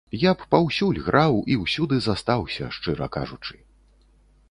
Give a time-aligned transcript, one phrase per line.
[0.21, 3.55] Я б паўсюль граў і ўсюды застаўся, шчыра кажучы.